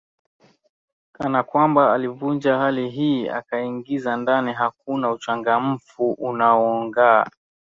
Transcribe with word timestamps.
kana 1.13 1.43
kwamba 1.43 1.93
alivunja 1.93 2.57
hali 2.57 2.89
hii 2.89 3.27
akaiingiza 3.29 4.17
ndani 4.17 4.53
Hakuna 4.53 5.11
uchangamfu 5.11 6.11
unaongaa 6.11 7.25